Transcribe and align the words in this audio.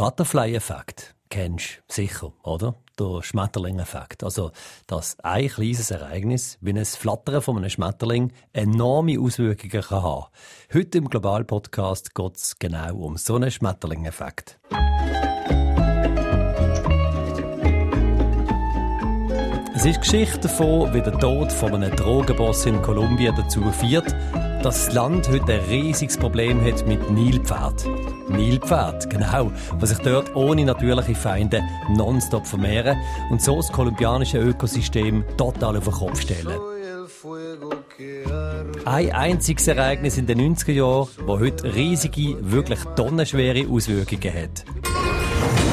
Butterfly-Effekt 0.00 1.14
kennst 1.28 1.82
du 1.86 1.92
sicher, 1.92 2.32
oder? 2.42 2.74
Der 2.98 3.22
Schmetterling-Effekt. 3.22 4.24
Also, 4.24 4.50
dass 4.86 5.20
ein 5.20 5.48
kleines 5.48 5.90
Ereignis, 5.90 6.56
wie 6.62 6.70
ein 6.70 6.82
Flattern 6.86 7.42
von 7.42 7.58
einem 7.58 7.68
Schmetterling, 7.68 8.32
enorme 8.54 9.20
Auswirkungen 9.20 9.82
kann 9.82 10.02
haben. 10.02 10.24
Heute 10.72 10.96
im 10.96 11.10
Global-Podcast 11.10 12.14
geht 12.14 12.34
es 12.34 12.58
genau 12.58 12.96
um 12.96 13.18
so 13.18 13.34
einen 13.34 13.50
Schmetterling-Effekt. 13.50 14.58
Es 19.74 19.84
ist 19.84 20.00
Geschichte 20.00 20.38
davon, 20.38 20.94
wie 20.94 21.02
der 21.02 21.18
Tod 21.18 21.52
von 21.52 21.74
einem 21.74 21.94
Drogenboss 21.94 22.64
in 22.64 22.80
Kolumbien 22.80 23.34
dazu 23.36 23.70
führt, 23.70 24.16
dass 24.62 24.86
das 24.86 24.94
Land 24.94 25.28
heute 25.28 25.54
ein 25.54 25.60
riesiges 25.70 26.18
Problem 26.18 26.62
hat 26.64 26.86
mit 26.86 27.10
Nilpferd. 27.10 27.86
Nilpferd, 28.28 29.08
genau, 29.08 29.50
was 29.78 29.88
sich 29.90 29.98
dort 29.98 30.36
ohne 30.36 30.64
natürliche 30.64 31.14
Feinde 31.14 31.62
nonstop 31.88 32.46
vermehren 32.46 32.98
und 33.30 33.40
so 33.40 33.56
das 33.56 33.72
kolumbianische 33.72 34.38
Ökosystem 34.38 35.24
total 35.36 35.78
auf 35.78 35.84
den 35.84 35.92
Kopf 35.94 36.20
stellen. 36.20 36.58
Ein 38.84 39.12
einziges 39.12 39.66
Ereignis 39.68 40.18
in 40.18 40.26
den 40.26 40.56
90er 40.56 40.72
Jahren, 40.72 41.08
das 41.18 41.40
heute 41.40 41.74
riesige, 41.74 42.36
wirklich 42.40 42.80
tonnenschwere 42.96 43.66
Auswirkungen 43.68 44.34
hat. 44.34 44.64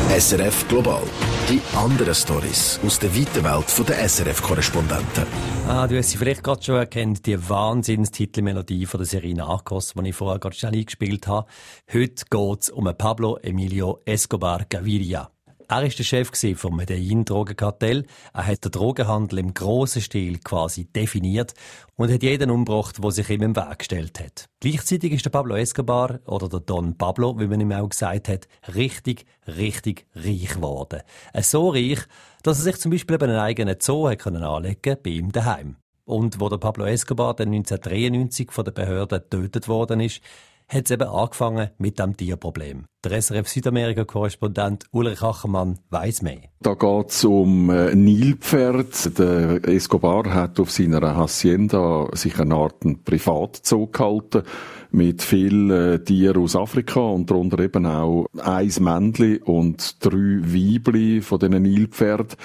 SRF 0.09 0.67
Global. 0.69 1.03
Die 1.49 1.61
anderen 1.75 2.15
Stories 2.15 2.79
aus 2.85 2.97
der 2.97 3.13
weiten 3.13 3.43
Welt 3.43 3.89
der 3.89 4.07
SRF-Korrespondenten. 4.07 5.25
Ah, 5.67 5.85
du 5.85 5.97
hast 5.97 6.11
sie 6.11 6.17
vielleicht 6.17 6.43
gerade 6.43 6.63
schon 6.63 6.77
erkannt, 6.77 7.25
die 7.25 7.37
Wahnsinnstitelmelodie 7.49 8.85
von 8.85 9.01
der 9.01 9.05
Serie 9.05 9.35
Narcos, 9.35 9.93
die 9.93 10.09
ich 10.09 10.15
vorher 10.15 10.39
gerade 10.39 10.55
schnell 10.55 10.73
eingespielt 10.73 11.27
habe. 11.27 11.47
Heute 11.91 12.23
geht 12.29 12.61
es 12.61 12.69
um 12.69 12.89
Pablo 12.97 13.37
Emilio 13.43 13.99
Escobar 14.05 14.65
Gaviria. 14.69 15.29
Er 15.69 15.81
war 15.81 15.89
der 15.89 16.03
Chef 16.03 16.31
vom 16.55 16.77
Medellin-Drogenkartell. 16.77 18.05
Er 18.33 18.47
hat 18.47 18.63
den 18.63 18.71
Drogenhandel 18.71 19.39
im 19.39 19.53
grossen 19.53 20.01
Stil 20.01 20.39
quasi 20.39 20.85
definiert 20.85 21.53
und 21.97 22.09
hat 22.09 22.23
jeden 22.23 22.51
umgebracht, 22.51 23.03
der 23.03 23.11
sich 23.11 23.29
ihm 23.29 23.41
im 23.41 23.55
Weg 23.57 23.79
gestellt 23.79 24.17
hat. 24.21 24.45
Gleichzeitig 24.61 25.11
ist 25.11 25.25
der 25.25 25.29
Pablo 25.29 25.55
Escobar, 25.55 26.21
oder 26.25 26.47
der 26.47 26.61
Don 26.61 26.97
Pablo, 26.97 27.37
wie 27.37 27.47
man 27.47 27.59
ihm 27.59 27.73
auch 27.73 27.89
gesagt 27.89 28.29
hat, 28.29 28.47
richtig, 28.75 29.25
richtig 29.45 30.05
reich 30.15 30.53
geworden. 30.53 31.01
So 31.41 31.69
reich, 31.71 31.99
dass 32.43 32.59
er 32.59 32.63
sich 32.63 32.77
zum 32.77 32.91
Beispiel 32.91 33.21
einen 33.21 33.37
eigenen 33.37 33.75
Zoo 33.81 34.09
können 34.15 34.43
anlegen 34.43 34.95
bei 35.03 35.09
ihm 35.09 35.33
daheim. 35.33 35.75
Und 36.05 36.39
wo 36.39 36.47
der 36.47 36.59
Pablo 36.59 36.85
Escobar 36.85 37.33
dann 37.33 37.49
1993 37.49 38.53
von 38.53 38.63
der 38.63 38.71
Behörde 38.71 39.19
getötet 39.19 39.67
worden 39.67 39.99
ist, 39.99 40.21
hat 40.67 40.85
es 40.85 40.91
eben 40.91 41.07
angefangen 41.07 41.69
mit 41.77 41.97
dem 41.97 42.17
Tierproblem. 42.17 42.85
Der 43.03 43.21
SRF 43.21 43.47
Südamerika-Korrespondent 43.47 44.85
Ulrich 44.91 45.21
Achermann 45.21 45.79
weiss 45.89 46.21
mehr. 46.21 46.41
Da 46.59 46.73
geht 46.73 47.09
es 47.09 47.23
um 47.23 47.69
äh, 47.69 47.95
Nilpferd. 47.95 49.17
Der 49.17 49.65
Escobar 49.67 50.33
hat 50.33 50.59
auf 50.59 50.71
seiner 50.71 51.15
Hacienda 51.15 52.09
sich 52.13 52.37
eine 52.39 52.55
Art 52.55 52.83
Privatzoo 53.05 53.87
gehalten 53.87 54.43
mit 54.91 55.21
vielen 55.21 55.71
äh, 55.71 56.03
Tieren 56.03 56.43
aus 56.43 56.55
Afrika 56.55 56.99
und 56.99 57.29
darunter 57.29 57.59
eben 57.59 57.85
auch 57.85 58.25
ein 58.37 58.71
Männchen 58.79 59.43
und 59.43 60.03
drei 60.03 60.41
Weibli 60.43 61.21
von 61.21 61.39
diesen 61.39 61.61
Nilpferd. 61.61 62.35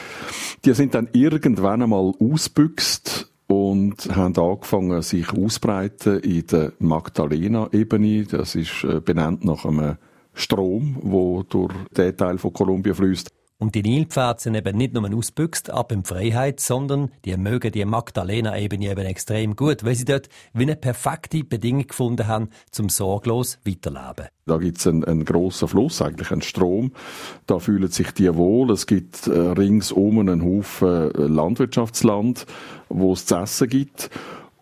Die 0.65 0.75
sind 0.75 0.95
dann 0.95 1.09
irgendwann 1.13 1.83
einmal 1.83 2.13
ausbüchst 2.21 3.32
und 3.53 4.17
haben 4.17 4.37
angefangen, 4.37 5.03
sich 5.03 5.31
auszubreiten 5.31 6.21
in 6.21 6.47
der 6.47 6.73
Magdalena-Ebene. 6.79 8.25
Das 8.25 8.55
ist 8.55 8.85
äh, 8.85 9.01
benannt 9.01 9.45
nach 9.45 9.67
einem 9.67 9.97
Strom, 10.33 10.97
wo 11.03 11.43
durch 11.43 11.75
den 11.95 12.17
Teil 12.17 12.39
von 12.39 12.55
Kolumbien 12.55 12.95
fließt. 12.95 13.29
Und 13.63 13.77
die 13.77 13.83
Nilpferde 13.85 14.41
sind 14.43 14.57
eben 14.57 14.77
nicht 14.77 14.93
nur 14.93 15.09
ausbüchst 15.17 15.71
ab 15.71 15.93
in 15.93 16.03
Freiheit, 16.03 16.59
sondern 16.59 17.13
die 17.25 17.37
mögen 17.37 17.71
die 17.71 17.85
Magdalena-Ebene 17.85 18.91
eben 18.91 19.07
extrem 19.07 19.55
gut, 19.55 19.85
weil 19.85 19.95
sie 19.95 20.05
dort 20.05 20.29
wie 20.53 20.65
eine 20.65 20.75
perfekte 20.75 21.45
Bedingung 21.45 21.87
gefunden 21.87 22.27
haben, 22.27 22.49
zum 22.73 22.89
sorglos 22.89 23.61
weiterleben. 23.65 24.27
Da 24.47 24.57
gibt 24.57 24.79
es 24.79 24.89
einen, 24.89 25.05
einen 25.05 25.25
grossen 25.25 25.69
Fluss, 25.69 26.03
eigentlich 26.03 26.33
einen 26.33 26.43
Strom. 26.43 26.91
Da 27.47 27.61
fühlen 27.61 27.89
sich 27.89 28.11
die 28.11 28.35
wohl. 28.35 28.73
Es 28.73 28.89
gibt 28.89 29.29
äh, 29.29 29.31
ringsum 29.31 30.19
einen 30.19 30.43
Haufen 30.43 31.13
äh, 31.13 31.23
Landwirtschaftsland, 31.23 32.47
wo 32.89 33.13
es 33.13 33.27
zu 33.27 33.37
essen 33.37 33.69
gibt. 33.69 34.11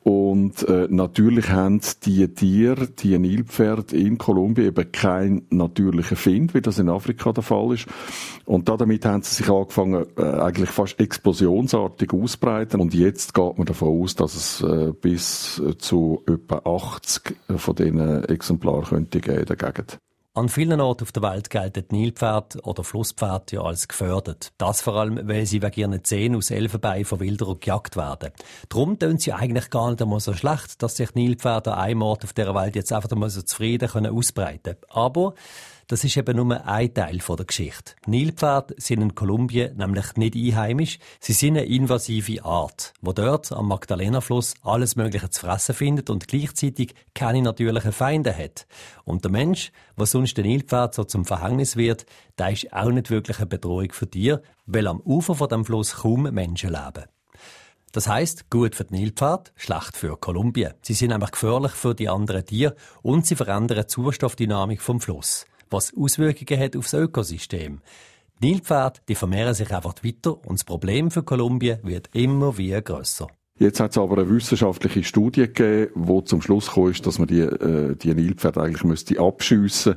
Und 0.03 0.67
äh, 0.67 0.87
natürlich 0.89 1.51
haben 1.51 1.83
die 2.05 2.27
Tiere, 2.29 2.89
die 2.89 3.19
Nilpferde 3.19 3.97
in 3.97 4.17
Kolumbien 4.17 4.69
eben 4.69 4.93
keinen 4.93 5.47
natürlichen 5.51 6.17
Find, 6.17 6.55
wie 6.55 6.63
das 6.63 6.79
in 6.79 6.89
Afrika 6.89 7.33
der 7.33 7.43
Fall 7.43 7.75
ist. 7.75 7.87
Und 8.47 8.69
damit 8.69 9.05
haben 9.05 9.23
sie 9.23 9.35
sich 9.35 9.51
angefangen, 9.51 10.07
äh, 10.17 10.23
eigentlich 10.23 10.71
fast 10.71 10.99
explosionsartig 10.99 12.15
auszubreiten. 12.15 12.81
Und 12.81 12.95
jetzt 12.95 13.35
geht 13.35 13.59
man 13.59 13.67
davon 13.67 14.03
aus, 14.03 14.17
dass 14.17 14.35
es 14.35 14.63
äh, 14.63 14.93
bis 14.99 15.63
zu 15.79 16.23
etwa 16.27 16.63
80 16.65 17.37
von 17.57 17.75
diesen 17.75 18.25
Exemplaren 18.25 18.85
könnte 18.85 19.21
geben 19.21 19.41
in 19.41 19.45
der 19.45 19.57
Gegend. 19.57 19.99
An 20.41 20.49
vielen 20.49 20.81
Orten 20.81 21.03
auf 21.03 21.13
der 21.13 21.23
Welt 21.23 21.51
gelten 21.51 21.85
Nilpferd 21.91 22.67
oder 22.67 22.83
Flusspferd 22.83 23.53
ja 23.53 23.61
als 23.61 23.89
gefördert. 23.89 24.53
Das 24.57 24.81
vor 24.81 24.95
allem, 24.97 25.29
weil 25.29 25.45
sie 25.45 25.61
wegen 25.61 25.81
ihren 25.81 26.03
Zähnen 26.03 26.39
aus 26.39 26.51
Elfenbein 26.51 27.05
von 27.05 27.21
Wilderern 27.21 27.61
gejagt 27.61 27.95
werden. 27.95 28.33
Darum 28.71 28.99
tun 28.99 29.19
sie 29.19 29.35
eigentlich 29.35 29.69
gar 29.69 29.91
nicht 29.91 30.01
einmal 30.01 30.19
so 30.19 30.33
schlecht, 30.33 30.83
dass 30.83 30.97
sich 30.97 31.15
Nilpferde 31.15 31.75
an 31.75 31.81
einem 31.81 32.01
Ort 32.01 32.25
auf 32.25 32.33
der 32.33 32.55
Welt 32.55 32.75
jetzt 32.75 32.91
einfach 32.91 33.11
einmal 33.11 33.29
so 33.29 33.43
zufrieden 33.43 34.07
ausbreiten 34.07 34.77
können. 34.77 34.85
Aber 34.89 35.35
das 35.91 36.05
ist 36.05 36.17
eben 36.17 36.37
nur 36.37 36.65
ein 36.69 36.95
Teil 36.95 37.19
der 37.19 37.45
Geschichte. 37.45 37.95
Nilpferde 38.07 38.77
sind 38.79 39.03
in 39.03 39.17
Kolumbien 39.17 39.77
nämlich 39.77 40.15
nicht 40.15 40.37
einheimisch. 40.37 41.01
Sie 41.19 41.33
sind 41.33 41.57
eine 41.57 41.67
invasive 41.67 42.45
Art, 42.45 42.93
wo 43.01 43.13
dort 43.13 43.51
am 43.51 43.67
Magdalena-Fluss 43.67 44.55
alles 44.63 44.95
Mögliche 44.95 45.31
zu 45.31 45.41
fressen 45.41 45.75
findet 45.75 46.09
und 46.09 46.29
gleichzeitig 46.29 46.95
keine 47.13 47.43
natürlichen 47.43 47.91
Feinde 47.91 48.33
hat. 48.33 48.69
Und 49.03 49.25
der 49.25 49.33
Mensch, 49.33 49.73
was 49.97 50.13
sonst 50.13 50.37
den 50.37 50.47
Nilpferd 50.47 50.95
so 50.95 51.03
zum 51.03 51.25
Verhängnis 51.25 51.75
wird, 51.75 52.07
der 52.39 52.53
ist 52.53 52.73
auch 52.73 52.93
nicht 52.93 53.11
wirklich 53.11 53.39
eine 53.39 53.47
Bedrohung 53.47 53.91
für 53.91 54.07
dir, 54.07 54.43
weil 54.67 54.87
am 54.87 55.01
Ufer 55.01 55.35
von 55.35 55.49
dem 55.49 55.65
Fluss 55.65 55.97
kaum 55.97 56.23
Menschen 56.23 56.71
leben. 56.71 57.07
Das 57.91 58.07
heißt, 58.07 58.49
gut 58.49 58.77
für 58.77 58.85
die 58.85 58.95
Nilpferd, 58.95 59.53
schlecht 59.57 59.97
für 59.97 60.17
Kolumbien. 60.17 60.75
Sie 60.83 60.95
sind 60.95 61.09
nämlich 61.09 61.33
gefährlich 61.33 61.73
für 61.73 61.97
die 61.97 62.09
anderen 62.09 62.47
Tiere 62.47 62.77
und 63.03 63.27
sie 63.27 63.35
verändern 63.35 63.81
die 63.81 63.87
Zustoffdynamik 63.89 64.83
vom 64.83 65.01
Fluss 65.01 65.47
was 65.71 65.93
Auswirkungen 65.97 66.61
hat 66.61 66.77
aufs 66.77 66.93
Ökosystem. 66.93 67.81
Die 68.43 68.51
Nilpferde 68.51 69.01
die 69.09 69.15
vermehren 69.15 69.55
sich 69.55 69.73
einfach 69.75 69.95
weiter 70.03 70.33
und 70.47 70.59
das 70.59 70.65
Problem 70.65 71.11
für 71.11 71.23
Kolumbien 71.23 71.79
wird 71.83 72.11
immer 72.13 72.57
wie 72.59 72.79
grösser. 72.83 73.29
Jetzt 73.59 73.79
hat 73.79 73.91
es 73.91 73.99
aber 73.99 74.19
eine 74.19 74.31
wissenschaftliche 74.31 75.05
Studie 75.05 75.43
gegeben, 75.43 75.93
wo 75.95 76.23
zum 76.23 76.41
Schluss 76.41 76.73
kam, 76.73 76.93
dass 77.03 77.19
man 77.19 77.29
die, 77.29 77.41
äh, 77.41 77.95
die 77.95 78.15
Nilpferde 78.15 78.63
eigentlich 78.63 78.85
müsste 78.85 79.21
abschiessen 79.21 79.97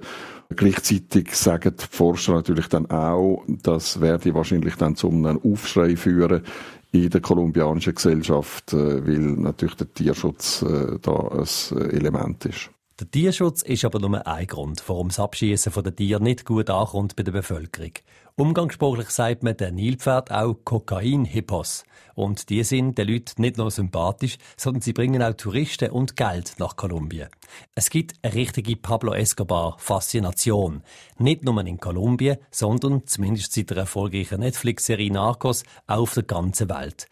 Gleichzeitig 0.56 1.34
sagen 1.36 1.76
die 1.80 1.86
Forscher 1.90 2.34
natürlich 2.34 2.68
dann 2.68 2.90
auch, 2.92 3.44
das 3.48 4.02
werde 4.02 4.34
wahrscheinlich 4.34 4.76
dann 4.76 4.96
zu 4.96 5.10
einem 5.10 5.40
Aufschrei 5.44 5.96
führen 5.96 6.44
in 6.92 7.10
der 7.10 7.22
kolumbianischen 7.22 7.96
Gesellschaft, 7.96 8.74
äh, 8.74 9.08
weil 9.08 9.20
natürlich 9.20 9.76
der 9.76 9.92
Tierschutz 9.94 10.62
äh, 10.62 11.00
da 11.02 11.30
ein 11.30 11.90
Element 11.90 12.46
ist. 12.46 12.70
Der 13.04 13.12
Tierschutz 13.12 13.64
ist 13.64 13.84
aber 13.84 14.00
nur 14.00 14.26
ein 14.26 14.48
Grund, 14.48 14.82
warum 14.88 15.10
das 15.10 15.20
Abschießen 15.20 15.74
von 15.74 15.84
den 15.84 15.94
Tieren 15.94 16.24
nicht 16.24 16.46
gut 16.46 16.70
ankommt 16.70 17.18
bei 17.18 17.24
der 17.24 17.34
Bevölkerung. 17.34 17.92
Umgangssprachlich 18.36 19.10
sagt 19.10 19.44
man 19.44 19.58
den 19.58 19.76
Nilpferd 19.76 20.32
auch 20.32 20.56
Kokain-Hippos. 20.64 21.84
Und 22.16 22.50
die 22.50 22.64
sind 22.64 22.98
den 22.98 23.10
Leuten 23.10 23.42
nicht 23.42 23.58
nur 23.58 23.72
sympathisch, 23.72 24.38
sondern 24.56 24.80
sie 24.80 24.94
bringen 24.94 25.22
auch 25.22 25.34
Touristen 25.34 25.92
und 25.92 26.16
Geld 26.16 26.54
nach 26.60 26.78
Kolumbien. 26.78 27.28
Es 27.76 27.90
gibt 27.90 28.16
eine 28.22 28.36
richtige 28.36 28.78
Pablo 28.78 29.14
Escobar-Faszination. 29.14 30.82
Nicht 31.18 31.44
nur 31.44 31.60
in 31.60 31.82
Kolumbien, 31.82 32.38
sondern, 32.52 33.06
zumindest 33.06 33.52
seit 33.52 33.70
der 33.70 33.80
erfolgreichen 33.80 34.40
Netflix-Serie 34.40 35.12
Narcos, 35.12 35.64
auch 35.88 36.04
auf 36.04 36.14
der 36.14 36.24
ganzen 36.24 36.70
Welt. 36.70 37.10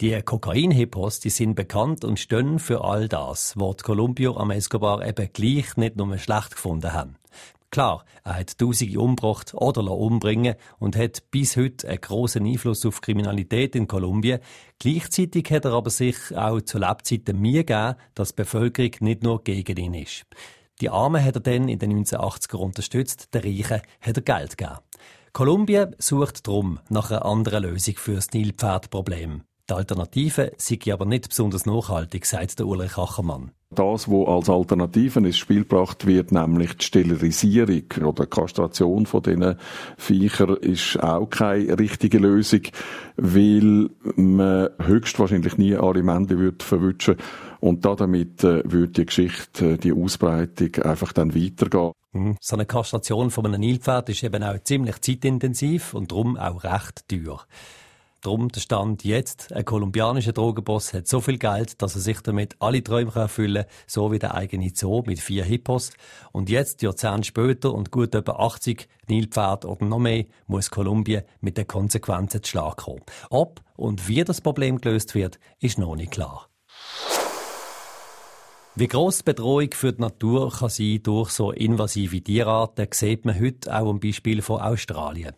Die 0.00 0.20
Kokain-Hippos, 0.20 1.20
die 1.20 1.30
sind 1.30 1.54
bekannt 1.54 2.04
und 2.04 2.18
stehen 2.18 2.58
für 2.58 2.82
all 2.82 3.06
das, 3.06 3.54
was 3.56 3.76
Columbio 3.76 4.36
am 4.36 4.50
Escobar 4.50 5.06
eben 5.06 5.28
gleich 5.32 5.76
nicht 5.76 5.94
nur 5.94 6.18
schlecht 6.18 6.56
gefunden 6.56 6.92
haben. 6.92 7.16
Klar, 7.70 8.04
er 8.24 8.38
hat 8.38 8.58
Tausende 8.58 8.98
umgebracht 8.98 9.54
oder 9.54 9.88
umbringen 9.90 10.56
und 10.80 10.96
hat 10.96 11.30
bis 11.30 11.56
heute 11.56 11.88
einen 11.88 12.00
grossen 12.00 12.44
Einfluss 12.44 12.84
auf 12.84 13.00
Kriminalität 13.02 13.76
in 13.76 13.86
Kolumbien. 13.86 14.40
Gleichzeitig 14.80 15.48
hat 15.52 15.64
er 15.64 15.72
aber 15.74 15.90
sich 15.90 16.16
auch 16.36 16.60
zu 16.60 16.78
Lebzeiten 16.78 17.40
Mühe 17.40 17.64
gegeben, 17.64 17.94
dass 18.14 18.30
die 18.30 18.42
Bevölkerung 18.42 18.92
nicht 19.00 19.22
nur 19.22 19.44
gegen 19.44 19.76
ihn 19.76 19.94
ist. 19.94 20.24
Die 20.80 20.90
Armen 20.90 21.24
hat 21.24 21.36
er 21.36 21.40
dann 21.40 21.68
in 21.68 21.78
den 21.78 22.04
1980er 22.04 22.56
unterstützt, 22.56 23.32
der 23.32 23.44
Reichen 23.44 23.80
hat 24.00 24.16
er 24.16 24.22
Geld 24.22 24.58
gegeben. 24.58 24.78
Kolumbien 25.32 25.94
sucht 25.98 26.46
drum 26.46 26.80
nach 26.88 27.12
einer 27.12 27.24
anderen 27.24 27.62
Lösung 27.62 27.94
für 27.96 28.14
das 28.14 28.32
Nilpferdproblem. 28.32 29.42
Die 29.70 29.74
Alternative 29.74 30.52
sei 30.58 30.78
aber 30.92 31.06
nicht 31.06 31.30
besonders 31.30 31.64
nachhaltig, 31.64 32.26
sagt 32.26 32.58
der 32.58 32.66
Ulrich 32.66 32.98
Achermann. 32.98 33.52
Das, 33.70 34.08
was 34.08 34.28
als 34.28 34.50
Alternative 34.50 35.20
ins 35.20 35.38
Spiel 35.38 35.62
gebracht 35.62 36.06
wird, 36.06 36.32
nämlich 36.32 36.74
die 36.74 36.84
Sterilisierung 36.84 37.84
oder 38.04 38.26
Kastration 38.26 39.06
von 39.06 39.22
diesen 39.22 39.56
Viechern, 39.96 40.56
ist 40.58 41.02
auch 41.02 41.26
keine 41.30 41.78
richtige 41.78 42.18
Lösung, 42.18 42.60
weil 43.16 43.88
man 44.16 44.68
höchstwahrscheinlich 44.80 45.56
nie 45.56 45.74
alle 45.74 46.02
Männchen 46.02 46.38
wird 46.38 46.62
verwünschen 46.62 47.16
und 47.60 47.86
damit 47.86 48.44
äh, 48.44 48.62
würde 48.70 48.92
die 48.92 49.06
Geschichte, 49.06 49.78
die 49.78 49.92
Ausbreitung 49.92 50.84
einfach 50.84 51.14
dann 51.14 51.34
weitergehen. 51.34 51.92
Mhm. 52.12 52.36
So 52.40 52.56
eine 52.56 52.66
Kastration 52.66 53.30
von 53.30 53.46
einem 53.46 53.60
Nilpferd 53.60 54.10
ist 54.10 54.22
eben 54.22 54.42
auch 54.42 54.62
ziemlich 54.62 55.00
zeitintensiv 55.00 55.94
und 55.94 56.12
darum 56.12 56.36
auch 56.36 56.62
recht 56.64 57.08
teuer. 57.08 57.40
Drum 58.24 58.48
der 58.48 58.62
Stand 58.62 59.04
jetzt, 59.04 59.52
ein 59.52 59.66
kolumbianischer 59.66 60.32
Drogenboss 60.32 60.94
hat 60.94 61.06
so 61.06 61.20
viel 61.20 61.36
Geld, 61.36 61.82
dass 61.82 61.94
er 61.94 62.00
sich 62.00 62.22
damit 62.22 62.56
alle 62.58 62.82
Träume 62.82 63.12
erfüllen 63.14 63.64
kann, 63.64 63.72
so 63.86 64.12
wie 64.12 64.18
der 64.18 64.34
eigene 64.34 64.70
Zoo 64.74 65.02
mit 65.04 65.20
vier 65.20 65.44
Hippos. 65.44 65.90
Und 66.32 66.48
jetzt, 66.48 66.80
Jahrzehnte 66.80 67.24
später 67.24 67.74
und 67.74 67.90
gut 67.90 68.14
etwa 68.14 68.32
80 68.32 68.88
Nilpferde 69.08 69.68
oder 69.68 69.84
noch 69.84 69.98
mehr, 69.98 70.24
muss 70.46 70.70
Kolumbien 70.70 71.24
mit 71.42 71.58
den 71.58 71.66
Konsequenzen 71.66 72.42
zu 72.42 72.48
Schlag 72.48 72.78
kommen. 72.78 73.02
Ob 73.28 73.60
und 73.76 74.08
wie 74.08 74.24
das 74.24 74.40
Problem 74.40 74.80
gelöst 74.80 75.14
wird, 75.14 75.38
ist 75.60 75.76
noch 75.76 75.94
nicht 75.94 76.12
klar. 76.12 76.48
Wie 78.74 78.88
gross 78.88 79.18
die 79.18 79.24
Bedrohung 79.24 79.68
für 79.74 79.92
die 79.92 80.00
Natur 80.00 80.50
kann 80.50 80.70
sein 80.70 81.00
durch 81.02 81.28
so 81.28 81.52
invasive 81.52 82.22
Tierarten, 82.22 82.88
sieht 82.90 83.26
man 83.26 83.38
heute 83.38 83.70
auch 83.78 83.90
am 83.90 84.00
Beispiel 84.00 84.40
von 84.40 84.62
Australien. 84.62 85.34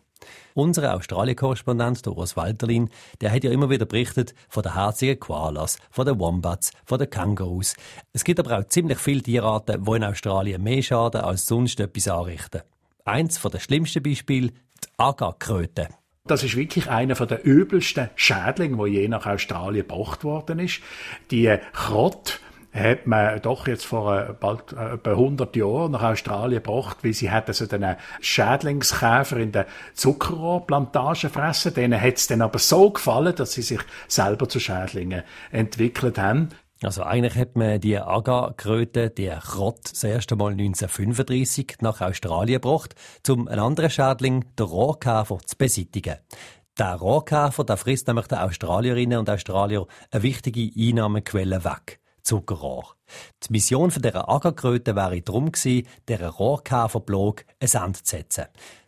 Unser 0.53 0.95
Australien-Korrespondent, 0.95 2.05
der 2.05 2.13
Urs 2.13 2.35
Walterlin, 2.37 2.89
der 3.21 3.31
hat 3.31 3.43
ja 3.43 3.51
immer 3.51 3.69
wieder 3.69 3.85
berichtet 3.85 4.33
von 4.49 4.63
den 4.63 4.73
herzigen 4.73 5.19
Koalas, 5.19 5.77
von 5.89 6.05
den 6.05 6.19
Wombats, 6.19 6.71
von 6.85 6.99
den 6.99 7.09
Kängurus. 7.09 7.75
Es 8.13 8.23
gibt 8.23 8.39
aber 8.39 8.57
auch 8.57 8.65
ziemlich 8.65 8.97
viele 8.97 9.21
Tierarten, 9.21 9.83
die 9.83 9.91
in 9.95 10.03
Australien 10.03 10.63
mehr 10.63 10.81
schaden 10.81 11.21
als 11.21 11.45
sonst 11.45 11.79
etwas 11.79 12.07
anrichten. 12.07 12.61
Eins 13.05 13.41
den 13.41 13.59
schlimmsten 13.59 14.03
Beispielen, 14.03 14.51
die 14.51 14.87
Agakröte. 14.97 15.89
Das 16.25 16.43
ist 16.43 16.57
wirklich 16.57 16.89
einer 16.89 17.15
der 17.15 17.45
übelsten 17.45 18.09
Schädlinge, 18.15 18.77
wo 18.77 18.85
je 18.85 19.07
nach 19.07 19.25
Australien 19.25 19.87
gebracht 19.87 20.25
worden 20.25 20.59
ist. 20.59 20.81
Die 21.31 21.57
Krott, 21.71 22.41
hat 22.79 23.07
man 23.07 23.41
doch 23.41 23.67
jetzt 23.67 23.85
vor 23.85 24.17
äh, 24.17 24.33
bald 24.39 24.73
äh, 24.73 24.93
etwa 24.93 25.11
100 25.11 25.55
Jahren 25.55 25.91
nach 25.91 26.03
Australien 26.03 26.63
gebracht, 26.63 26.97
weil 27.03 27.13
sie 27.13 27.31
hat 27.31 27.47
also 27.47 27.65
den 27.65 27.95
Schädlingskäfer 28.21 29.37
in 29.37 29.51
der 29.51 29.65
Zuckerrohrplantage 29.93 31.29
fressen. 31.29 31.73
Denen 31.73 31.99
hat 31.99 32.15
es 32.15 32.27
dann 32.27 32.41
aber 32.41 32.59
so 32.59 32.91
gefallen, 32.91 33.35
dass 33.35 33.53
sie 33.53 33.61
sich 33.61 33.79
selber 34.07 34.47
zu 34.49 34.59
Schädlingen 34.59 35.23
entwickelt 35.51 36.17
haben. 36.17 36.49
Also 36.83 37.03
eigentlich 37.03 37.35
hat 37.35 37.55
man 37.55 37.81
die 37.81 37.97
Agakröte, 37.97 39.09
die 39.09 39.31
Krott, 39.41 39.79
das 39.91 40.03
erste 40.03 40.35
Mal 40.35 40.51
1935 40.51 41.77
nach 41.81 42.01
Australien 42.01 42.61
gebracht, 42.61 42.93
um 43.27 43.47
einen 43.47 43.59
anderen 43.59 43.89
Schädling, 43.89 44.45
den 44.59 44.65
Rohrkäfer, 44.65 45.39
zu 45.43 45.57
beseitigen. 45.57 46.17
Der 46.77 46.93
Rohrkäfer, 46.93 47.63
der 47.63 47.77
frisst 47.77 48.05
nämlich 48.05 48.27
den 48.27 48.37
Australierinnen 48.37 49.17
und 49.17 49.29
Australier 49.29 49.87
eine 50.11 50.21
wichtige 50.21 50.69
Einnahmequelle 50.79 51.63
weg. 51.63 51.99
Zuckerrohr. 52.27 52.95
Die 53.43 53.53
Mission 53.53 53.89
dieser 53.89 54.29
Ackerkröte 54.29 54.95
wäre 54.95 55.21
darum 55.21 55.51
gewesen, 55.51 55.87
dieser 56.09 56.27
Rohrkäferblog 56.27 57.45
ein 57.59 57.83
Ende 57.83 58.03
zu 58.03 58.17
setzen. 58.17 58.45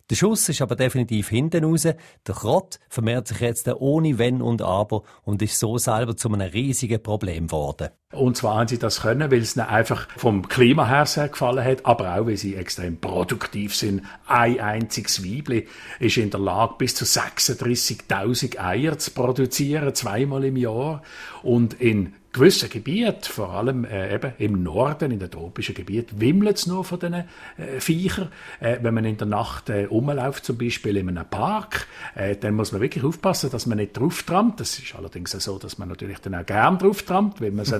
Der 0.09 0.15
Schuss 0.15 0.49
ist 0.49 0.61
aber 0.61 0.75
definitiv 0.75 1.29
hinten 1.29 1.63
raus. 1.63 1.83
Der 1.83 2.35
Krott 2.35 2.79
vermehrt 2.89 3.27
sich 3.27 3.39
jetzt 3.39 3.67
ohne 3.67 4.17
Wenn 4.17 4.41
und 4.41 4.61
Aber 4.61 5.03
und 5.23 5.41
ist 5.41 5.59
so 5.59 5.77
selber 5.77 6.17
zu 6.17 6.29
einem 6.29 6.49
riesigen 6.49 7.01
Problem 7.01 7.47
geworden. 7.47 7.89
Und 8.11 8.37
zwar 8.37 8.57
haben 8.57 8.67
sie 8.67 8.79
das 8.79 9.01
können, 9.01 9.29
weil 9.29 9.41
es 9.41 9.55
ihnen 9.55 9.67
einfach 9.67 10.07
vom 10.17 10.47
Klima 10.47 10.87
her 10.87 11.05
sehr 11.05 11.29
gefallen 11.29 11.63
hat, 11.63 11.85
aber 11.85 12.15
auch, 12.15 12.25
weil 12.25 12.37
sie 12.37 12.55
extrem 12.55 12.97
produktiv 12.97 13.75
sind. 13.75 14.01
Ein 14.25 14.59
einziges 14.59 15.23
Weibli 15.23 15.67
ist 15.99 16.17
in 16.17 16.31
der 16.31 16.39
Lage, 16.39 16.73
bis 16.79 16.95
zu 16.95 17.05
36.000 17.05 18.57
Eier 18.57 18.97
zu 18.97 19.11
produzieren, 19.11 19.93
zweimal 19.93 20.43
im 20.43 20.57
Jahr. 20.57 21.03
Und 21.43 21.75
in 21.75 22.15
gewissen 22.31 22.69
Gebieten, 22.69 23.23
vor 23.23 23.51
allem 23.51 23.85
äh, 23.85 24.13
eben 24.13 24.33
im 24.37 24.63
Norden, 24.63 25.11
in 25.11 25.19
den 25.19 25.31
tropischen 25.31 25.73
Gebieten, 25.73 26.21
wimmelt 26.21 26.57
es 26.57 26.67
nur 26.67 26.83
von 26.83 26.99
diesen 26.99 27.13
äh, 27.13 27.25
Viechern. 27.79 28.29
Äh, 28.59 28.77
wenn 28.81 28.93
man 28.93 29.05
in 29.05 29.17
der 29.17 29.27
Nacht 29.27 29.69
äh, 29.69 29.85
rumläuft, 29.85 30.45
zum 30.45 30.57
Beispiel 30.57 30.97
in 30.97 31.09
einem 31.09 31.27
Park, 31.27 31.87
äh, 32.15 32.35
dann 32.35 32.53
muss 32.53 32.71
man 32.71 32.81
wirklich 32.81 33.03
aufpassen, 33.03 33.49
dass 33.49 33.65
man 33.65 33.77
nicht 33.77 33.97
drauf 33.97 34.23
trampt. 34.23 34.59
Das 34.59 34.77
ist 34.77 34.95
allerdings 34.95 35.31
so, 35.31 35.57
dass 35.57 35.77
man 35.77 35.89
natürlich 35.89 36.19
dann 36.19 36.35
auch 36.35 36.45
gern 36.45 36.77
drauf 36.77 37.03
trampt, 37.03 37.41
weil 37.41 37.51
man 37.51 37.65
sie 37.65 37.79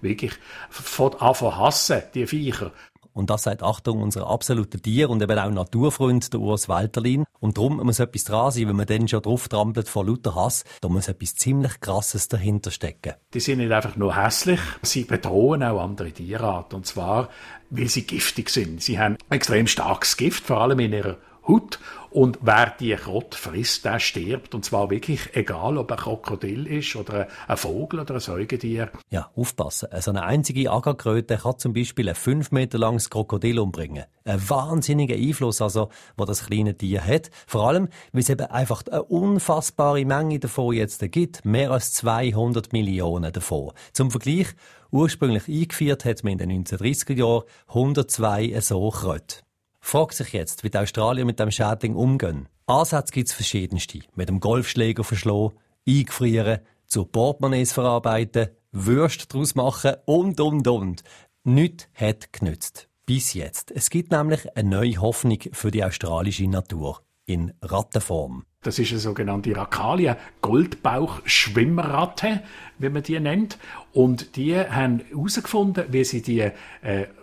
wirklich 0.00 0.32
von 0.70 1.14
Anfang 1.14 1.56
hassen, 1.56 2.02
die 2.14 2.26
Viecher. 2.26 2.72
Und 3.18 3.30
das 3.30 3.42
sagt 3.42 3.64
Achtung 3.64 4.00
unser 4.00 4.28
absoluter 4.28 4.78
Tier- 4.78 5.10
und 5.10 5.20
eben 5.20 5.36
auch 5.36 5.50
Naturfreund, 5.50 6.32
der 6.32 6.38
Urs 6.38 6.68
Walterlin. 6.68 7.24
Und 7.40 7.56
darum 7.56 7.78
muss 7.78 7.98
etwas 7.98 8.22
dran 8.22 8.52
sein, 8.52 8.68
wenn 8.68 8.76
man 8.76 8.86
dann 8.86 9.08
schon 9.08 9.22
drauf 9.22 9.48
trampelt 9.48 9.88
vor 9.88 10.06
lauter 10.06 10.36
Hass, 10.36 10.64
da 10.80 10.88
muss 10.88 11.08
etwas 11.08 11.34
ziemlich 11.34 11.80
Krasses 11.80 12.28
dahinter 12.28 12.70
stecken. 12.70 13.14
Die 13.34 13.40
sind 13.40 13.58
nicht 13.58 13.72
einfach 13.72 13.96
nur 13.96 14.14
hässlich, 14.14 14.60
sie 14.82 15.02
bedrohen 15.02 15.64
auch 15.64 15.82
andere 15.82 16.12
Tierarten. 16.12 16.76
Und 16.76 16.86
zwar, 16.86 17.28
weil 17.70 17.88
sie 17.88 18.06
giftig 18.06 18.50
sind. 18.50 18.82
Sie 18.82 19.00
haben 19.00 19.16
extrem 19.30 19.66
starkes 19.66 20.16
Gift, 20.16 20.44
vor 20.44 20.60
allem 20.60 20.78
in 20.78 20.92
ihrer 20.92 21.16
Haut. 21.48 21.80
Und 22.10 22.38
wer 22.40 22.74
die 22.80 22.94
Krott 22.94 23.34
frisst, 23.34 23.84
der 23.84 24.00
stirbt. 24.00 24.54
Und 24.54 24.64
zwar 24.64 24.90
wirklich 24.90 25.34
egal, 25.34 25.76
ob 25.76 25.92
ein 25.92 25.98
Krokodil 25.98 26.66
ist 26.66 26.96
oder 26.96 27.28
ein 27.46 27.56
Vogel 27.56 28.00
oder 28.00 28.14
ein 28.14 28.20
Säugetier. 28.20 28.90
Ja, 29.10 29.30
aufpassen. 29.36 29.88
So 30.00 30.10
eine 30.10 30.22
einzige 30.22 30.70
Agakröte 30.70 31.36
kann 31.36 31.58
zum 31.58 31.74
Beispiel 31.74 32.08
ein 32.08 32.14
fünf 32.14 32.50
Meter 32.50 32.78
langes 32.78 33.10
Krokodil 33.10 33.58
umbringen. 33.58 34.04
Ein 34.24 34.48
wahnsinniger 34.48 35.16
Einfluss, 35.16 35.60
also, 35.60 35.90
wo 36.16 36.24
das 36.24 36.46
kleine 36.46 36.76
Tier 36.76 37.04
hat. 37.04 37.30
Vor 37.46 37.68
allem, 37.68 37.88
weil 38.12 38.22
es 38.22 38.30
eben 38.30 38.46
einfach 38.46 38.82
eine 38.90 39.02
unfassbare 39.02 40.04
Menge 40.04 40.38
davon 40.38 40.74
jetzt 40.74 41.00
gibt. 41.12 41.44
Mehr 41.44 41.70
als 41.72 41.92
200 41.92 42.72
Millionen 42.72 43.32
davon. 43.32 43.72
Zum 43.92 44.10
Vergleich, 44.10 44.48
ursprünglich 44.90 45.46
eingeführt 45.46 46.04
hat 46.06 46.24
man 46.24 46.32
in 46.32 46.38
den 46.38 46.64
1930er 46.64 47.14
Jahren 47.14 47.44
102 47.68 48.58
so 48.60 48.88
Kröte. 48.90 49.47
Fragt 49.80 50.14
sich 50.14 50.32
jetzt, 50.32 50.64
wie 50.64 50.70
die 50.70 50.78
Australier 50.78 51.24
mit 51.24 51.40
dem 51.40 51.50
Schädling 51.50 51.94
umgehen. 51.94 52.48
Ansätze 52.66 53.12
gibt 53.12 53.28
es 53.28 53.34
verschiedenste. 53.34 54.00
Mit 54.14 54.28
dem 54.28 54.40
Golfschläger 54.40 55.04
verschlagen, 55.04 55.56
eingefrieren, 55.86 56.60
zu 56.86 57.04
Portemonnaies 57.04 57.72
verarbeiten, 57.72 58.48
Würst 58.70 59.32
daraus 59.32 59.54
machen 59.54 59.94
und, 60.04 60.40
und, 60.40 60.68
und. 60.68 61.02
Nichts 61.44 61.88
hat 61.94 62.32
genützt. 62.32 62.88
Bis 63.06 63.32
jetzt. 63.32 63.70
Es 63.70 63.88
gibt 63.88 64.12
nämlich 64.12 64.54
eine 64.54 64.68
neue 64.68 65.00
Hoffnung 65.00 65.38
für 65.52 65.70
die 65.70 65.82
australische 65.82 66.46
Natur. 66.46 67.00
In 67.24 67.54
Rattenform. 67.62 68.44
Das 68.62 68.78
ist 68.78 68.90
eine 68.90 69.00
sogenannte 69.00 69.54
Rakalia, 69.54 70.16
Goldbauch-Schwimmratte, 70.42 72.42
wie 72.78 72.88
man 72.88 73.02
die 73.02 73.20
nennt. 73.20 73.58
Und 73.92 74.36
die 74.36 74.58
haben 74.58 75.02
herausgefunden, 75.10 75.84
wie 75.90 76.04
sie 76.04 76.22
die 76.22 76.40
äh, 76.40 76.52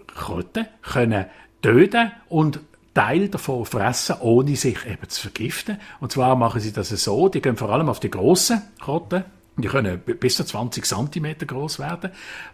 Kröten 0.07 0.67
können 0.81 1.25
töten 1.65 2.11
und 2.29 2.59
Teil 2.93 3.27
davon 3.27 3.65
fressen, 3.65 4.17
ohne 4.21 4.55
sich 4.55 4.85
eben 4.85 5.09
zu 5.09 5.19
vergiften. 5.19 5.79
Und 5.99 6.11
zwar 6.11 6.35
machen 6.35 6.61
sie 6.61 6.71
das 6.71 6.89
so, 6.89 7.27
die 7.27 7.41
gehen 7.41 7.57
vor 7.57 7.71
allem 7.71 7.89
auf 7.89 7.99
die 7.99 8.11
grossen 8.11 8.61
Krotten, 8.79 9.25
die 9.57 9.67
können 9.67 9.99
bis 9.99 10.35
zu 10.35 10.43
20 10.43 10.85
cm 10.85 11.37
groß 11.47 11.79
werden, 11.79 12.11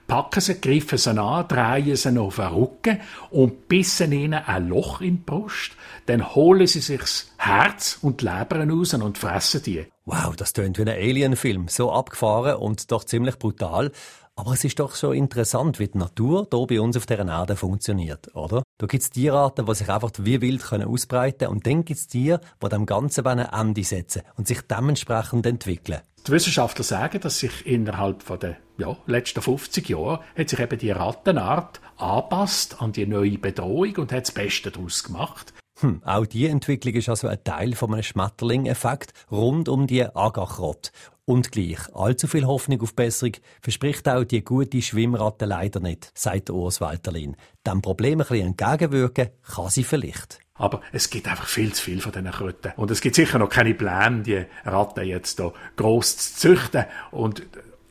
packen 0.07 0.39
sie, 0.39 0.61
greifen 0.61 0.97
sie 0.97 1.09
an, 1.09 1.47
drehen 1.47 1.95
sie 1.95 2.17
auf 2.17 2.35
den 2.37 2.45
Rücken 2.45 2.99
und 3.31 3.67
bissen 3.67 4.13
ihnen 4.13 4.41
ein 4.45 4.69
Loch 4.69 5.01
in 5.01 5.17
die 5.17 5.23
Brust. 5.23 5.71
Dann 6.05 6.33
holen 6.33 6.67
sie 6.67 6.79
sich 6.79 7.01
das 7.01 7.31
Herz 7.37 7.99
und 8.01 8.21
die 8.21 8.25
Leber 8.25 8.65
raus 8.65 8.93
und 8.93 9.17
fressen 9.17 9.61
die. 9.63 9.85
Wow, 10.05 10.35
das 10.37 10.53
tönt 10.53 10.77
wie 10.77 10.83
ein 10.83 10.89
Alien-Film. 10.89 11.67
So 11.67 11.91
abgefahren 11.91 12.55
und 12.55 12.91
doch 12.91 13.03
ziemlich 13.03 13.37
brutal. 13.37 13.91
Aber 14.35 14.53
es 14.53 14.63
ist 14.63 14.79
doch 14.79 14.95
so 14.95 15.11
interessant, 15.11 15.79
wie 15.79 15.87
die 15.87 15.97
Natur 15.97 16.47
hier 16.51 16.65
bei 16.67 16.79
uns 16.79 16.97
auf 16.97 17.05
dieser 17.05 17.27
Erde 17.27 17.55
funktioniert, 17.55 18.33
oder? 18.33 18.63
Da 18.81 18.87
gibt 18.87 19.03
es 19.03 19.11
Tierarten, 19.11 19.67
die 19.67 19.75
sich 19.75 19.87
einfach 19.89 20.09
wie 20.17 20.41
wild 20.41 20.63
können 20.63 20.87
ausbreiten 20.87 21.37
können. 21.37 21.51
Und 21.51 21.67
dann 21.67 21.85
gibt 21.85 21.99
es 21.99 22.07
Tiere, 22.07 22.41
die 22.63 22.67
dem 22.67 22.87
Ganzen 22.87 23.27
ein 23.27 23.37
Ende 23.37 23.83
setzen 23.83 24.23
und 24.37 24.47
sich 24.47 24.61
dementsprechend 24.61 25.45
entwickeln. 25.45 25.99
Die 26.25 26.31
Wissenschaftler 26.31 26.83
sagen, 26.83 27.21
dass 27.21 27.37
sich 27.37 27.67
innerhalb 27.67 28.25
der 28.39 28.57
ja, 28.79 28.97
letzten 29.05 29.43
50 29.43 29.87
Jahre 29.87 30.21
hat 30.35 30.49
sich 30.49 30.59
eben 30.59 30.79
die 30.79 30.89
Rattenart 30.89 31.79
anpasst 31.97 32.81
an 32.81 32.91
die 32.91 33.05
neue 33.05 33.37
Bedrohung 33.37 33.97
und 33.97 34.11
hat 34.11 34.23
das 34.23 34.31
Beste 34.31 34.71
daraus 34.71 35.03
gemacht. 35.03 35.53
Hm, 35.81 36.01
auch 36.05 36.27
die 36.27 36.45
Entwicklung 36.45 36.93
ist 36.93 37.09
also 37.09 37.27
ein 37.27 37.43
Teil 37.43 37.73
von 37.73 37.91
einem 37.91 38.03
Schmetterling-Effekt 38.03 39.13
rund 39.31 39.67
um 39.67 39.87
die 39.87 40.05
Agachrot. 40.05 40.91
Und 41.25 41.51
gleich, 41.51 41.79
allzu 41.95 42.27
viel 42.27 42.45
Hoffnung 42.45 42.81
auf 42.81 42.95
Besserung 42.95 43.33
verspricht 43.61 44.07
auch 44.07 44.23
die 44.23 44.43
gute 44.43 44.81
Schwimmratte 44.81 45.45
leider 45.45 45.79
nicht, 45.79 46.11
sagt 46.13 46.51
Urs 46.51 46.81
Walterlin. 46.81 47.35
Dem 47.65 47.81
Problem 47.81 48.21
ein 48.21 48.27
bisschen 48.27 48.47
entgegenwirken 48.47 49.29
kann 49.43 49.69
sie 49.69 49.83
vielleicht. 49.83 50.39
Aber 50.53 50.81
es 50.91 51.09
gibt 51.09 51.27
einfach 51.27 51.47
viel 51.47 51.73
zu 51.73 51.83
viel 51.83 51.99
von 51.99 52.11
diesen 52.11 52.29
Kröten. 52.29 52.73
Und 52.75 52.91
es 52.91 53.01
gibt 53.01 53.15
sicher 53.15 53.39
noch 53.39 53.49
keine 53.49 53.73
Pläne, 53.73 54.21
die 54.21 54.45
Ratten 54.63 55.05
jetzt 55.05 55.39
hier 55.39 55.53
gross 55.75 56.15
zu 56.17 56.55
züchten 56.55 56.85
und 57.09 57.41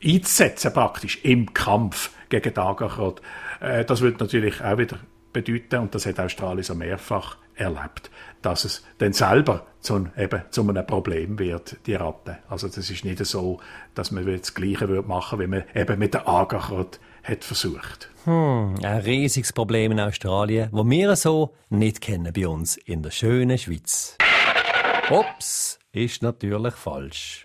einzusetzen 0.01 0.71
praktisch 0.71 1.19
im 1.23 1.53
Kampf 1.53 2.11
gegen 2.29 2.53
den 2.53 2.63
Agarkrot. 2.63 3.21
Äh, 3.59 3.83
das 3.83 3.99
wird 3.99 4.21
natürlich 4.21 4.63
auch 4.63 4.77
wieder 4.77 4.99
bedeuten, 5.33 5.79
und 5.79 5.95
das 5.95 6.05
hat 6.05 6.19
Australien 6.19 6.63
so 6.63 6.75
mehrfach 6.75 7.37
erlebt, 7.61 8.09
dass 8.41 8.65
es 8.65 8.83
dann 8.97 9.13
selber 9.13 9.65
zu, 9.79 10.07
eben, 10.17 10.41
zu 10.49 10.67
einem 10.67 10.85
Problem 10.85 11.39
wird, 11.39 11.77
die 11.85 11.95
Ratte. 11.95 12.39
Also 12.49 12.67
das 12.67 12.89
ist 12.89 13.05
nicht 13.05 13.25
so, 13.25 13.59
dass 13.95 14.11
man 14.11 14.25
das 14.25 14.53
Gleiche 14.53 14.87
machen 14.87 15.39
würde, 15.39 15.51
wie 15.51 15.55
man 15.57 15.63
eben 15.75 15.99
mit 15.99 16.13
der 16.13 16.27
Agarkrot 16.27 16.99
hat 17.23 17.43
versucht. 17.43 18.09
Hm, 18.25 18.75
ein 18.83 18.97
riesiges 18.99 19.53
Problem 19.53 19.91
in 19.91 19.99
Australien, 19.99 20.69
wo 20.71 20.87
wir 20.87 21.15
so 21.15 21.53
nicht 21.69 22.01
kennen 22.01 22.33
bei 22.33 22.47
uns 22.47 22.77
in 22.77 23.01
der 23.03 23.11
schönen 23.11 23.57
Schweiz. 23.57 24.17
Ups, 25.09 25.79
ist 25.91 26.21
natürlich 26.23 26.73
falsch. 26.75 27.43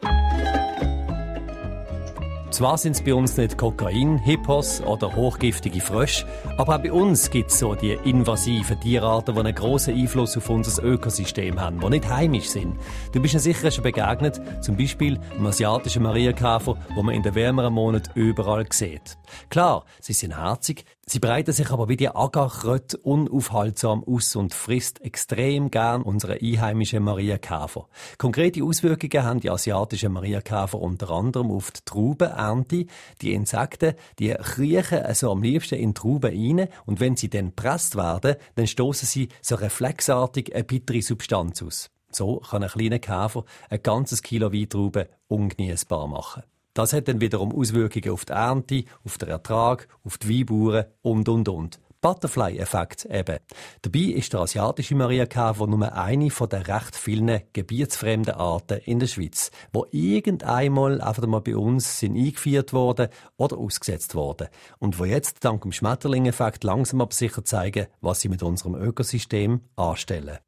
Zwar 2.57 2.79
sind 2.79 2.93
es 2.93 3.03
bei 3.03 3.13
uns 3.13 3.37
nicht 3.37 3.59
Kokain, 3.59 4.17
Hippos 4.17 4.81
oder 4.81 5.15
hochgiftige 5.15 5.83
Frösche, 5.83 6.27
aber 6.57 6.77
auch 6.77 6.83
bei 6.83 6.91
uns 6.91 7.29
gibt 7.29 7.51
es 7.51 7.59
so 7.59 7.75
die 7.75 7.93
invasiven 7.93 8.81
Tierarten, 8.81 9.35
die 9.35 9.41
einen 9.41 9.55
grossen 9.55 9.95
Einfluss 9.95 10.39
auf 10.39 10.49
unser 10.49 10.83
Ökosystem 10.83 11.61
haben, 11.61 11.81
die 11.81 11.91
nicht 11.91 12.09
heimisch 12.09 12.49
sind. 12.49 12.79
Du 13.13 13.21
bist 13.21 13.35
ihnen 13.35 13.43
sicher 13.43 13.71
schon 13.71 13.85
begegnet, 13.85 14.41
zum 14.65 14.75
Beispiel 14.75 15.21
dem 15.37 15.45
asiatischen 15.45 16.03
Marienkäfer, 16.05 16.79
wo 16.95 17.03
man 17.03 17.15
in 17.15 17.23
den 17.23 17.35
wärmeren 17.35 17.75
Monaten 17.75 18.19
überall 18.19 18.65
sieht. 18.71 19.19
Klar, 19.51 19.85
sie 20.01 20.15
sind 20.15 20.35
herzig, 20.35 20.87
sie 21.09 21.21
breiten 21.21 21.53
sich 21.53 21.71
aber 21.71 21.89
wie 21.89 21.97
die 21.97 22.09
Agarkröte 22.09 22.99
unaufhaltsam 22.99 24.03
aus 24.05 24.35
und 24.37 24.55
frisst 24.55 25.01
extrem 25.01 25.71
gern 25.71 26.03
unsere 26.03 26.41
einheimischen 26.43 27.03
Marienkäfer. 27.05 27.89
Konkrete 28.19 28.65
Auswirkungen 28.65 29.25
haben 29.25 29.41
die 29.41 29.51
asiatischen 29.51 30.13
Marienkäfer 30.13 30.81
unter 30.81 31.11
anderem 31.11 31.51
auf 31.51 31.71
die 31.71 31.81
Trauben, 31.85 32.31
Ernte. 32.31 32.87
Die 33.23 33.33
Insekten, 33.33 33.95
die 34.19 34.35
kriechen 34.35 35.05
also 35.05 35.31
am 35.31 35.43
liebsten 35.43 35.77
in 35.77 35.95
Trauben 35.95 36.59
rein 36.59 36.69
und 36.87 37.01
wenn 37.01 37.17
sie 37.17 37.31
dann 37.31 37.53
presst 37.53 37.97
werden, 37.97 38.37
dann 38.57 38.67
stoßen 38.67 39.07
sie 39.07 39.29
so 39.41 39.55
reflexartig 39.55 40.55
eine 40.55 40.65
bittere 40.65 41.03
Substanz 41.03 41.63
aus. 41.63 41.91
So 42.11 42.39
kann 42.39 42.63
ein 42.63 42.71
kleiner 42.71 42.99
Käfer 42.99 43.45
ein 43.69 43.83
ganzes 43.83 44.23
Kilo 44.23 44.53
Weintrauben 44.53 45.07
ungenießbar 45.29 46.09
machen. 46.09 46.43
Das 46.77 46.93
hat 46.93 47.09
dann 47.09 47.23
wiederum 47.23 47.59
Auswirkungen 47.59 48.11
auf 48.11 48.27
die 48.27 48.35
Ernte, 48.35 48.85
auf 49.03 49.17
den 49.17 49.31
Ertrag, 49.31 49.89
auf 50.05 50.19
die 50.19 50.29
Weinbauern 50.29 50.85
und 51.01 51.27
und 51.27 51.49
und. 51.49 51.81
Butterfly-Effekt 52.03 53.07
eben. 53.07 53.39
Dabei 53.81 53.99
ist 54.01 54.35
der 54.35 54.41
asiatische 54.41 54.95
Marienkäfer 54.95 55.67
nur 55.67 55.91
eine 55.91 56.31
von 56.31 56.51
den 56.51 56.61
recht 56.61 56.95
vielen 56.95 57.41
gebietsfremden 57.55 58.35
Arten 58.35 58.83
in 58.85 58.99
der 58.99 59.07
Schweiz, 59.07 59.51
wo 59.73 59.87
irgendeinmal 59.91 61.01
einfach 61.01 61.27
mal 61.27 61.41
bei 61.41 61.57
uns 61.57 61.99
sind 61.99 62.15
eingeführt 62.15 62.75
worden 62.75 63.09
oder 63.39 63.57
ausgesetzt 63.57 64.15
worden 64.15 64.49
und 64.79 64.99
wo 64.99 65.07
jetzt 65.07 65.47
dank 65.47 65.63
dem 65.63 65.73
Schmetterling-Effekt 65.73 66.63
langsam 66.63 67.01
aber 67.01 67.15
sicher 67.15 67.43
zeigen, 67.43 67.87
was 68.03 68.21
sie 68.21 68.29
mit 68.29 68.43
unserem 68.43 68.75
Ökosystem 68.75 69.63
anstellen. 69.77 70.41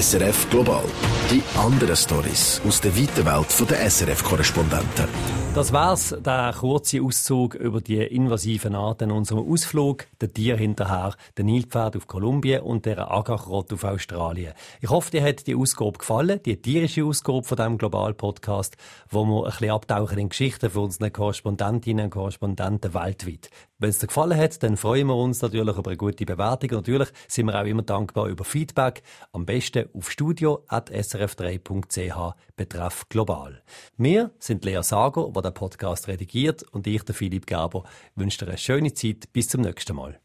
SRF 0.00 0.48
Global. 0.50 0.84
Die 1.30 1.42
anderen 1.58 1.96
Stories 1.96 2.60
aus 2.66 2.80
der 2.80 2.96
weiten 2.96 3.24
Welt 3.24 3.70
der 3.70 3.90
SRF-Korrespondenten. 3.90 5.08
Das 5.54 5.72
war's, 5.72 6.14
der 6.24 6.54
kurze 6.56 7.02
Auszug 7.02 7.54
über 7.54 7.80
die 7.80 7.96
invasiven 7.96 8.76
Arten 8.76 9.10
unserem 9.10 9.50
Ausflug, 9.50 10.06
der 10.20 10.32
Tier 10.32 10.56
hinterher, 10.56 11.14
der 11.36 11.44
Nilpferd 11.44 11.96
auf 11.96 12.06
Kolumbien 12.06 12.60
und 12.60 12.86
der 12.86 13.10
Agachrot 13.10 13.72
auf 13.72 13.82
Australien. 13.82 14.52
Ich 14.80 14.88
hoffe, 14.88 15.10
dir 15.10 15.22
hat 15.22 15.46
die 15.46 15.56
Ausgabe 15.56 15.98
gefallen, 15.98 16.40
die 16.44 16.62
tierische 16.62 17.04
Ausgabe 17.04 17.42
von 17.42 17.56
diesem 17.56 17.78
Global-Podcast, 17.78 18.76
wo 19.10 19.24
wir 19.24 19.46
ein 19.46 19.50
bisschen 19.50 19.70
abtauchen 19.70 20.18
in 20.18 20.28
Geschichten 20.28 20.70
von 20.70 20.84
unseren 20.84 21.12
Korrespondentinnen 21.12 22.04
und 22.04 22.10
Korrespondenten 22.10 22.94
weltweit. 22.94 23.50
Wenn 23.80 23.90
es 23.90 24.00
dir 24.00 24.08
gefallen 24.08 24.36
hat, 24.36 24.60
dann 24.64 24.76
freuen 24.76 25.06
wir 25.06 25.14
uns 25.14 25.40
natürlich 25.40 25.76
über 25.76 25.90
eine 25.90 25.96
gute 25.96 26.26
Bewertung. 26.26 26.70
Natürlich 26.72 27.10
sind 27.28 27.46
wir 27.46 27.60
auch 27.60 27.64
immer 27.64 27.82
dankbar 27.82 28.26
über 28.26 28.42
Feedback. 28.42 29.04
Am 29.30 29.46
besten 29.46 29.88
auf 29.94 30.10
studio.srf3.ch 30.10 32.34
betreff 32.56 33.08
global. 33.08 33.62
Wir 33.96 34.32
sind 34.40 34.64
Lea 34.64 34.82
Sager, 34.82 35.30
der 35.32 35.42
den 35.42 35.54
Podcast 35.54 36.08
redigiert 36.08 36.64
und 36.72 36.88
ich, 36.88 37.04
der 37.04 37.14
Philipp 37.14 37.46
Gerber, 37.46 37.84
wünsche 38.16 38.38
dir 38.38 38.48
eine 38.48 38.58
schöne 38.58 38.92
Zeit. 38.94 39.32
Bis 39.32 39.46
zum 39.46 39.60
nächsten 39.60 39.94
Mal. 39.94 40.18